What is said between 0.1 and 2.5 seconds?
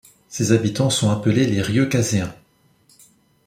Ses habitants sont appelés les Rieucazéens.